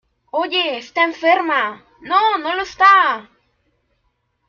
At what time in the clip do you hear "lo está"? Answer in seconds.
2.55-3.29